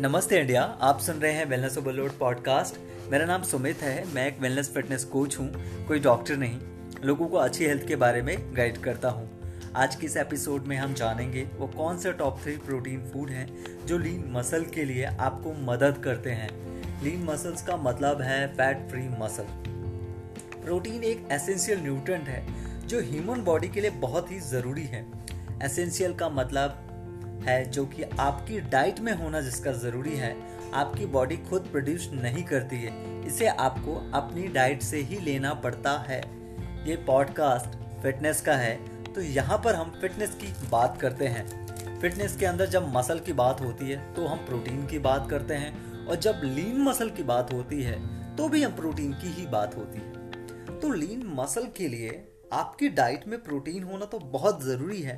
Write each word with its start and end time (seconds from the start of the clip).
नमस्ते 0.00 0.38
इंडिया, 0.40 0.62
आप 0.62 0.98
सुन 1.00 1.20
रहे 1.20 1.32
हैं 1.32 1.44
वेलनेस 1.46 1.76
ओवरलोड 1.78 2.18
पॉडकास्ट 2.18 2.78
मेरा 3.10 3.26
नाम 3.26 3.42
सुमित 3.42 3.82
है, 3.82 4.04
मैं 4.14 4.26
एक 4.28 4.40
वेलनेस 4.40 4.68
फिटनेस 4.74 5.04
कोच 5.04 5.38
हूँ, 5.38 5.46
कोई 5.86 6.00
डॉक्टर 6.00 6.36
नहीं, 6.36 6.58
लोगों 7.04 7.28
को 7.28 7.36
अच्छी 7.36 7.64
हेल्थ 7.64 7.86
के 7.88 7.96
बारे 7.96 8.20
में 8.22 8.56
गाइड 8.56 8.78
करता 8.78 9.08
हूँ। 9.08 9.72
आज 9.76 9.94
के 9.94 10.06
इस 10.06 10.16
एपिसोड 10.16 10.66
में 10.66 10.76
हम 10.76 10.94
जानेंगे 10.94 11.46
वो 11.58 11.66
कौन 11.66 11.98
से 11.98 12.12
टॉप 12.12 12.40
थ्री 12.42 12.56
प्रोटीन 12.56 13.08
फ़ूड 13.08 13.30
हैं 13.30 13.86
जो 13.86 13.98
लीन 13.98 14.24
मसल 14.32 14.64
के 14.64 14.84
लिए 14.84 15.04
आपको 15.04 15.52
मदद 15.64 16.02
करते 16.04 16.30
हैं। 16.30 16.50
लीन 17.02 17.24
मसल्स 17.24 17.62
का 17.62 17.76
मतलब 17.76 18.20
है 18.22 18.46
फैट 18.54 18.88
फ्री 18.90 19.08
मसल 19.18 19.46
प्रोटीन 20.62 21.04
एक 21.04 21.28
एसेंशियल 21.32 21.80
न्यूट्रेंट 21.80 22.28
है, 22.28 22.46
जो 22.86 23.00
ह्यूमन 23.02 23.44
बॉडी 23.44 23.68
के 23.68 23.80
लिए 23.80 23.90
बहुत 24.00 24.30
ही 24.30 24.40
ज़रूरी 24.42 24.84
है। 24.86 25.06
एसेंशियल 25.64 26.14
का 26.14 26.28
मतलब 26.28 26.82
है 27.46 27.64
जो 27.70 27.84
कि 27.86 28.02
आपकी 28.02 28.60
डाइट 28.60 29.00
में 29.00 29.12
होना 29.12 29.40
जिसका 29.40 29.72
ज़रूरी 29.72 30.16
है। 30.16 30.34
आपकी 30.74 31.06
बॉडी 31.06 31.36
खुद 31.40 31.68
प्रोड्यूस 31.72 32.08
नहीं 32.12 32.42
करती 32.44 32.76
है। 32.76 32.92
इसे 33.26 33.46
आपको 33.46 33.94
अपनी 34.14 34.46
डाइट 34.48 34.82
से 34.82 35.00
ही 35.00 35.18
लेना 35.20 35.52
पड़ता 35.54 35.96
है। 35.98 36.20
ये 36.88 36.96
पॉडकास्ट 36.96 37.76
फिटनेस 38.02 38.40
का 38.40 38.54
है। 38.56 38.74
तो 39.14 39.20
यहाँ 39.20 39.58
पर 39.64 39.74
हम 39.74 39.98
फिटनेस 40.00 40.34
की 40.34 40.52
बात 40.70 41.00
करते 41.00 41.26
हैं। 41.26 41.44
फिटनेस 42.00 42.36
के 42.36 42.46
अंदर 42.46 42.66
जब 42.66 42.92
मसल 42.96 43.18
की 43.18 43.32
बात 43.32 43.60
होती 43.60 43.90
है 43.90 44.14
तो 44.14 44.26
हम 44.26 44.38
प्रोटीन 44.38 44.86
की 44.86 44.98
बात 44.98 45.30
करते 45.30 45.54
हैं। 45.54 46.06
और 46.06 46.16
जब 46.16 46.40
लीन 46.44 46.80
मसल 46.82 47.10
की 47.10 47.22
बात 47.22 47.52
होती 47.52 47.82
है 47.82 47.94
तो 48.36 48.48
भी 48.48 48.62
हम 48.62 48.72
प्रोटीन 48.72 49.12
की 49.12 49.32
ही 49.32 49.46
बात 49.46 49.76
होती 49.76 49.98
है। 49.98 50.78
तो 50.80 50.92
लीन 50.92 51.22
मसल 51.34 51.66
के 51.76 51.88
लिए 51.88 52.22
आपकी 52.52 52.88
डाइट 52.88 53.26
में 53.28 53.42
प्रोटीन 53.42 53.82
होना 53.82 54.04
तो 54.04 54.18
बहुत 54.18 54.62
ज़रूरी 54.64 55.00
है। 55.02 55.16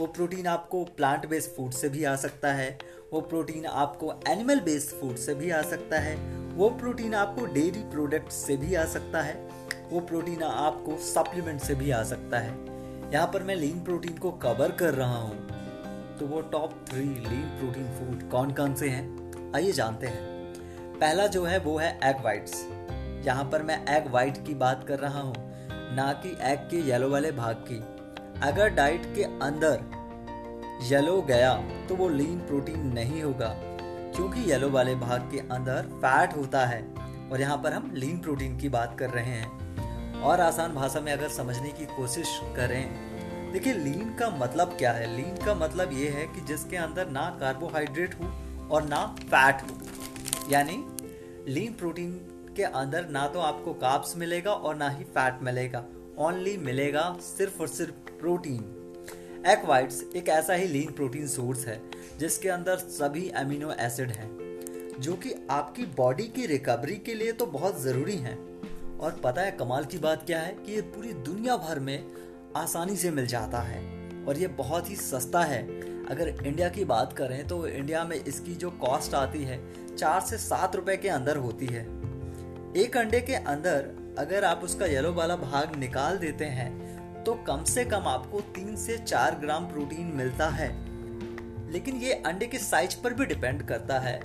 वो 0.00 0.06
प्रोटीन 0.06 0.46
आपको 0.46 0.82
प्लांट 0.96 1.26
बेस्ड 1.26 1.50
फ़ूड 1.50 1.70
से 1.72 1.88
भी 1.88 2.02
आ 2.04 2.14
सकता 2.16 2.52
है, 2.52 2.78
वो 3.12 3.20
प्रोटीन 3.20 3.64
आपको 3.66 4.12
एनिमल 4.28 4.60
बेस्ड 4.60 4.94
फ़ूड 4.96 5.16
से 5.16 5.34
भी 5.34 5.50
आ 5.50 5.62
सकता 5.62 5.98
है, 5.98 6.14
वो 6.54 6.68
प्रोटीन 6.72 7.14
आपको 7.14 7.46
डेयरी 7.46 7.82
प्रोडक्ट 7.90 8.30
से 8.32 8.56
भी 8.56 8.74
आ 8.74 8.84
सकता 8.84 9.22
है, 9.22 9.34
वो 9.90 10.00
प्रोटीन 10.00 10.42
आपको 10.42 10.96
सप्लीमेंट 11.04 11.60
से 11.60 11.74
भी 11.74 11.90
आ 11.90 12.02
सकता 12.04 12.38
है। 12.38 12.54
यहाँ 13.12 13.26
पर 13.26 13.42
मैं 13.42 13.56
लीन 13.56 13.82
प्रोटीन 13.84 14.18
को 14.18 14.30
कवर 14.38 14.72
कर 14.72 14.94
रहा 14.94 15.18
हूँ। 15.18 16.16
तो 16.18 16.26
वो 16.26 16.40
top 16.52 16.78
three 16.90 17.02
lean 17.02 17.44
protein 17.58 17.90
food 17.98 18.30
कौन 18.30 18.52
कौन 18.52 18.74
से 18.74 18.88
हैं? 18.88 19.52
आइए 19.54 19.72
जानते 19.72 20.06
हैं। 20.06 20.24
पहला 20.94 21.26
जो 21.26 21.44
है 21.44 21.58
वो 21.58 21.76
है 21.78 21.92
एग 22.04 22.24
वाइट्स 22.24 22.66
यहाँ 23.26 23.44
पर 23.44 23.62
मैं 23.62 23.84
एग 23.96 24.10
वाइट 24.12 24.44
की 24.46 24.54
बात 24.56 24.86
कर 24.88 24.98
रहा 24.98 25.20
हूँ, 25.20 25.34
ना 25.94 26.12
कि 26.22 26.36
एग 26.44 26.68
के 26.70 26.88
येलो 26.88 27.10
वाले 27.10 27.32
भाग 27.34 27.64
की। 27.68 27.82
अगर 28.42 28.68
डाइट 28.68 29.06
के 29.14 29.22
अंदर 29.22 29.80
येलो 30.84 31.20
गया 31.22 31.54
तो 31.88 31.94
वो 31.96 32.08
लीन 32.08 32.38
प्रोटीन 32.38 32.86
नहीं 32.94 33.22
होगा, 33.22 33.48
क्योंकि 34.16 34.50
येलो 34.50 34.68
वाले 34.70 34.94
भाग 34.96 35.28
के 35.32 35.38
अंदर 35.54 35.88
फैट 35.94 36.36
होता 36.36 36.64
है, 36.66 36.82
और 37.32 37.40
यहाँ 37.40 37.56
पर 37.56 37.72
हम 37.72 37.90
लीन 37.94 38.18
प्रोटीन 38.18 38.56
की 38.58 38.68
बात 38.68 38.96
कर 38.98 39.10
रहे 39.10 39.32
हैं। 39.32 40.20
और 40.20 40.40
आसान 40.40 40.74
भाषा 40.74 41.00
में 41.00 41.12
अगर 41.12 41.28
समझने 41.28 41.70
की 41.70 41.86
कोशिश 41.86 42.38
करें, 42.56 43.52
देखिए 43.52 43.74
लीन 43.74 44.14
का 44.14 44.30
मतलब 44.38 44.76
क्या 44.78 44.92
है? 44.92 45.06
लीन 45.16 45.36
का 45.44 45.54
मतलब 45.56 45.92
ये 45.92 46.08
है 46.08 46.26
कि 46.26 46.40
जिसके 46.46 46.76
अंदर 46.76 47.10
ना 47.10 47.28
कार्बोहाइड्रेट 47.40 48.14
हो 48.14 48.32
और 48.70 48.82
ना 48.84 49.04
फैट 49.20 49.62
हो। 49.62 50.50
यानी 50.50 50.84
लीन 51.48 51.72
प्रोटीन 51.72 52.12
के 52.56 52.62
अंदर 52.64 53.08
ना 53.08 53.26
तो 53.26 53.40
आपको 53.40 53.72
काप्स 53.76 54.16
मिलेगा 54.16 54.52
और 54.52 54.76
ना 54.76 54.88
ही 54.88 55.04
फैट 55.06 55.42
मिलेगा। 55.42 55.84
ओनली 56.18 56.56
मिलेगा 56.56 57.02
सिर्फ़ 57.22 57.60
और 57.60 57.68
सिर्फ़ 57.68 58.10
प्रोटीन 58.20 59.42
एग 59.46 59.64
वाइट्स 59.66 60.02
एक 60.16 60.28
ऐसा 60.28 60.54
ही 60.54 60.66
लीन 60.66 60.90
प्रोटीन 60.92 61.26
सोर्स 61.26 61.66
है, 61.66 61.80
जिसके 62.18 62.48
अंदर 62.48 62.76
सभी 62.76 63.28
अमीनो 63.36 63.72
एसिड 63.80 64.10
हैं, 64.10 64.30
जो 65.00 65.14
कि 65.14 65.34
आपकी 65.50 65.84
बॉडी 65.96 66.24
की 66.28 66.46
रिकवरी 66.46 66.96
के 66.96 67.14
लिए 67.14 67.32
तो 67.32 67.46
बहुत 67.46 67.80
ज़रूरी 67.82 68.16
हैं। 68.16 68.36
और 68.98 69.20
पता 69.24 69.42
है 69.42 69.50
कमाल 69.50 69.84
की 69.84 69.98
बात 69.98 70.24
क्या 70.26 70.40
है 70.40 70.52
कि 70.56 70.72
ये 70.72 70.80
पूरी 70.88 71.12
दुनिया 71.22 71.56
भर 71.58 71.78
में 71.80 72.10
आसानी 72.56 72.96
से 72.96 73.10
मिल 73.10 73.26
जाता 73.26 73.60
है, 73.60 73.82
और 74.24 74.38
ये 74.38 74.46
बहुत 74.56 74.90
ही 74.90 74.96
सस्ता 74.96 75.42
है। 75.42 75.62
अगर 76.06 76.28
इंडिया 76.28 76.68
की 76.68 76.84
बात 76.86 77.12
करें 77.12 77.46
तो 77.48 77.66
इंडिया 77.68 78.04
में 78.04 78.16
इसकी 78.16 78.54
जो 78.54 78.70
कॉस्ट 78.80 79.14
आती 79.14 79.42
है, 79.44 79.60
चार 79.96 80.20
से 80.20 80.38
सात 80.38 80.76
रुपए 80.76 80.96
के 80.96 81.08
अंदर 81.10 81.36
होती 81.36 81.66
है। 81.66 81.82
एक 82.76 82.96
अंडे 82.96 83.20
के 83.20 83.34
अंदर 83.34 83.90
अगर 84.18 84.44
आप 84.44 84.60
उसका 84.64 84.86
येलो 84.86 85.12
वाला 85.12 85.36
भाग 85.36 85.74
निकाल 85.76 86.16
देते 86.18 86.44
हैं 86.44 87.22
तो 87.24 87.34
कम 87.46 87.64
से 87.64 87.84
कम 87.84 88.06
आपको 88.08 88.40
तीन 88.40 88.76
से 88.76 88.96
चार 88.98 89.34
ग्राम 89.34 89.66
प्रोटीन 89.66 90.06
मिलता 90.06 90.48
है। 90.48 90.68
लेकिन 91.72 91.96
ये 91.96 92.12
अंडे 92.26 92.46
के 92.46 92.58
साइज़ 92.58 92.96
पर 93.02 93.14
भी 93.14 93.26
डिपेंड 93.26 93.62
करता 93.62 93.98
है। 93.98 94.18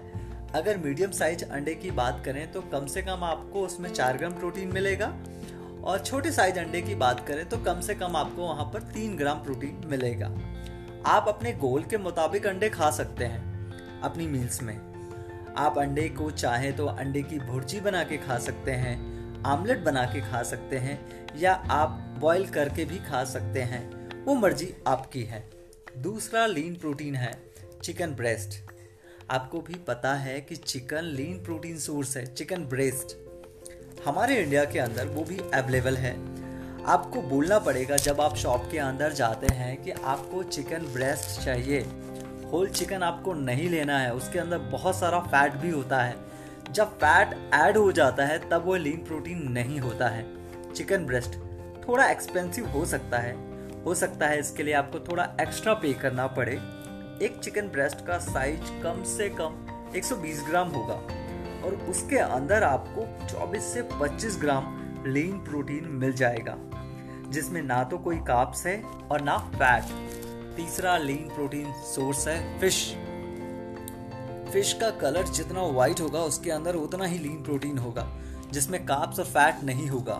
अगर 0.55 0.77
मीडियम 0.77 1.11
साइज़ 1.11 1.43
अंडे 1.45 1.75
की 1.75 1.91
बात 1.91 2.23
करें 2.25 2.51
तो 2.51 2.61
कम 2.61 2.85
से 2.85 3.01
कम 3.01 3.23
आपको 3.23 3.65
उसमें 3.65 3.89
चार 3.89 4.17
ग्राम 4.17 4.33
प्रोटीन 4.33 4.73
मिलेगा। 4.73 5.13
और 5.83 5.99
छोटे 5.99 6.31
साइज़ 6.31 6.59
अंडे 6.59 6.81
की 6.81 6.95
बात 6.95 7.25
करें 7.27 7.45
तो 7.49 7.57
कम 7.57 7.81
से 7.81 7.95
कम 7.95 8.15
आपको 8.15 8.41
वहाँ 8.41 8.65
पर 8.65 8.81
तीन 8.93 9.15
ग्राम 9.17 9.43
प्रोटीन 9.43 9.81
मिलेगा। 9.85 10.27
आप 11.05 11.25
अपने 11.27 11.53
गोल 11.53 11.83
के 11.83 11.97
मुताबिक 11.99 12.47
अंडे 12.47 12.69
खा 12.69 12.91
सकते 12.91 13.25
हैं, 13.25 14.01
अपनी 14.01 14.27
मील्स 14.27 14.61
में। 14.63 14.77
आप 15.57 15.77
अंडे 15.77 16.09
को 16.09 16.31
चाहें 16.31 16.75
तो 16.75 16.85
अंडे 16.87 17.23
की 17.23 17.39
भुर्जी 17.39 17.79
बना 17.79 18.03
के 18.03 18.17
खा 18.17 18.37
सकते 18.39 18.71
हैं। 18.71 19.12
आमलेट 19.45 19.79
बना 19.79 20.03
के 20.03 20.21
खा 20.21 20.43
सकते 20.43 20.77
हैं 20.77 20.99
या 21.37 21.53
आप 21.71 21.89
बॉईल 22.19 22.45
करके 22.47 22.85
भी 22.85 22.97
खा 22.97 23.23
सकते 23.23 23.61
हैं। 23.61 23.83
वो 24.25 24.35
मर्ज़ी 24.35 24.73
आपकी 24.87 25.23
है। 25.23 25.43
दूसरा 25.97 26.45
लीन 26.45 26.75
प्रोटीन 26.75 27.15
है 27.15 27.33
चिकन 27.83 28.11
ब्रेस्ट 28.11 28.61
आपको 29.31 29.61
भी 29.61 29.73
पता 29.73 30.13
है 30.13 30.41
कि 30.41 30.55
चिकन 30.55 31.03
लीन 31.03 31.43
प्रोटीन 31.43 31.77
सोर्स 31.77 32.17
है 32.17 32.25
चिकन 32.25 32.65
ब्रेस्ट 32.65 33.15
हमारे 34.07 34.35
इंडिया 34.35 34.65
के 34.65 34.79
अंदर 34.79 35.07
वो 35.07 35.23
भी 35.23 35.37
अवेलेबल 35.53 35.97
है। 35.97 36.13
आपको 36.85 37.21
बोलना 37.21 37.59
पड़ेगा 37.59 37.97
जब 37.97 38.21
आप 38.21 38.35
शॉप 38.35 38.67
के 38.71 38.77
अंदर 38.77 39.13
जाते 39.13 39.47
हैं 39.47 39.83
कि 39.83 39.91
आपको 39.91 40.43
चिकन 40.43 40.85
ब्रेस्ट 40.93 41.41
चाहिए। 41.45 41.79
होल 42.51 42.69
चिकन 42.69 43.03
आपको 43.03 43.33
नहीं 43.33 43.69
लेना 43.69 43.99
है, 43.99 44.13
उसके 44.13 44.39
अंदर 44.39 44.57
बहुत 44.57 44.95
सारा 44.95 45.19
फैट 45.19 45.53
भी 45.53 45.69
होता 45.69 46.01
है। 46.03 46.15
जब 46.73 46.93
फैट 46.93 47.33
ऐड 47.53 47.77
हो 47.77 47.91
जाता 47.91 48.25
है, 48.25 48.37
तब 48.49 48.63
वो 48.65 48.75
लीन 48.75 49.03
प्रोटीन 49.05 49.41
नहीं 49.51 49.79
होता 49.79 50.07
है। 50.07 50.25
चिकन 50.73 51.05
ब्रेस्ट 51.05 51.35
थोड़ा 51.87 52.05
एक्सपेंसिव 52.09 52.67
हो 52.67 52.85
सकता 52.85 53.17
है। 53.17 53.35
हो 53.83 53.93
सकता 53.95 54.27
है 54.27 54.39
इसके 54.39 54.63
लिए 54.63 54.73
आपको 54.73 54.99
थोड़ा 54.99 55.23
एक्स्ट्रा 55.41 55.73
पे 55.73 55.93
करना 55.93 56.27
पड़े। 56.27 56.53
एक 57.21 57.39
चिकन 57.43 57.67
ब्रेस्ट 57.67 58.05
का 58.05 58.17
साइज़ 58.17 58.71
कम 58.83 59.03
से 59.03 59.29
कम 59.29 59.59
120 59.95 60.43
ग्राम 60.47 60.69
होगा 60.69 60.95
और 61.65 61.75
उसके 61.89 62.17
अंदर 62.17 62.63
आपको 62.63 63.05
24 63.27 63.73
से 63.73 63.81
25 63.93 64.39
ग्राम 64.41 64.75
लीन 65.07 65.37
प्रोटीन 65.39 65.87
मिल 65.93 66.13
जाएगा, 66.13 66.57
जिसमें 67.29 67.61
ना 67.61 67.83
तो 67.83 67.97
कोई 67.97 68.17
काप्स 68.17 68.65
है 68.65 68.81
और 69.11 69.21
ना 69.21 69.37
फैट 69.55 69.83
तीसरा 70.57 70.97
लीन 70.97 71.29
प्रोटीन 71.35 71.73
सोर्स 71.85 72.27
है 72.27 72.59
फ़िश 72.59 72.85
फ़िश 74.53 74.73
का 74.73 74.89
कलर 74.89 75.23
जितना 75.23 75.63
व्हाइट 75.63 76.01
होगा, 76.01 76.19
उसके 76.19 76.51
अंदर 76.51 76.75
उतना 76.75 77.05
ही 77.05 77.17
लीन 77.17 77.43
प्रोटीन 77.43 77.77
होगा, 77.77 78.19
जिसमें 78.51 78.85
काप्स 78.85 79.19
और 79.19 79.25
फैट 79.25 79.63
नहीं 79.63 79.87
होगा। 79.87 80.15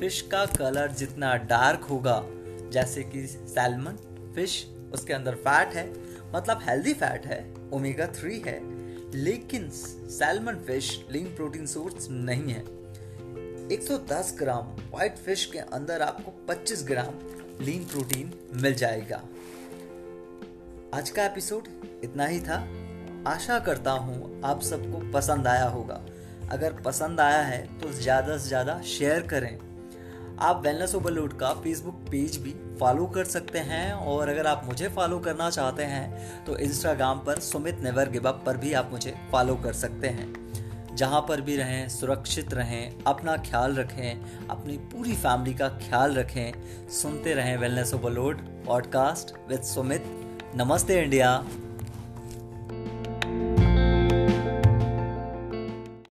फ़िश 0.00 0.20
का 0.20 0.46
कलर 0.46 0.90
जितना 0.90 1.36
डार्क 1.36 1.80
होगा, 1.80 2.22
जैसे 2.70 3.02
कि 3.02 3.26
सैलमन 3.26 3.92
फ़िश 4.34 4.70
उसके 4.92 5.12
अंदर 5.12 5.34
फैट 5.34 5.68
है 5.68 5.92
मतलब 6.34 6.60
हेल्दी 6.62 6.94
फैट 6.94 7.26
है 7.26 7.54
ओमेगा 7.72 8.06
थ्री 8.06 8.40
है। 8.40 8.60
लेकिन 9.16 9.70
salmon 9.70 10.54
fish 10.54 11.06
lean 11.10 11.26
protein 11.26 11.66
source 11.66 12.08
नहीं 12.10 12.52
है। 12.52 12.64
110 13.68 14.36
ग्राम 14.38 14.66
व्हाइट 14.66 15.18
फ़िश 15.18 15.46
के 15.46 15.58
अंदर 15.58 16.02
आपको 16.02 16.46
25 16.48 16.86
ग्राम 16.86 17.14
लीन 17.64 17.84
प्रोटीन 17.84 18.32
मिल 18.54 18.74
जाएगा। 18.74 19.22
आज 20.94 21.10
का 21.10 21.24
एपिसोड 21.24 21.68
इतना 22.04 22.26
ही 22.26 22.40
था। 22.40 22.83
आशा 23.26 23.58
करता 23.58 23.90
हूँ 23.90 24.40
आप 24.44 24.60
सबको 24.62 24.98
पसंद 25.12 25.46
आया 25.46 25.66
होगा। 25.66 26.00
अगर 26.52 26.72
पसंद 26.84 27.20
आया 27.20 27.40
है 27.42 27.60
तो 27.80 27.92
ज़्यादा 27.92 28.36
से 28.38 28.48
ज़्यादा 28.48 28.80
शेयर 28.88 29.22
करें। 29.26 29.58
आप 30.40 30.62
वेलनेस 30.64 30.94
ओवरलोड 30.94 31.38
का 31.38 31.52
फेसबुक 31.54 32.04
पेज 32.10 32.36
भी 32.36 32.54
फॉलो 32.80 33.06
कर 33.06 33.24
सकते 33.26 33.58
हैं 33.60 33.92
और 33.92 34.28
अगर 34.28 34.46
आप 34.46 34.62
मुझे 34.66 34.88
फॉलो 34.88 35.18
करना 35.18 35.48
चाहते 35.50 35.82
हैं 35.84 36.44
तो 36.46 36.56
इंस्टाग्राम 36.58 37.18
पर 37.18 37.40
सुमित 37.40 37.80
नेवर 37.82 38.10
गिव 38.10 38.28
अप 38.28 38.42
पर 38.46 38.56
भी 38.56 38.72
आप 38.72 38.90
मुझे 38.92 39.14
फॉलो 39.32 39.54
कर 39.56 39.72
सकते 39.74 40.08
हैं। 40.08 40.32
जहाँ 40.96 41.20
पर 41.28 41.40
भी 41.40 41.56
रहें, 41.56 41.88
सुरक्षित 41.88 42.54
रहें, 42.54 43.02
अपना 43.06 43.36
ख्याल 43.40 43.74
रखें, 43.74 44.48
अपनी 44.48 44.76
पूरी 44.92 45.14
फैमिली 45.14 45.54
का 45.54 45.68
ख्याल 45.80 46.14
रखें, 46.14 46.52
सुनते 46.92 47.34
रहें 47.34 47.56
wellness 47.58 47.94
overload 47.94 48.46
podcast 48.66 49.36
with 49.48 49.62
Sumit 49.64 50.04
नमस्ते 50.56 51.02
इंडिया। 51.02 51.38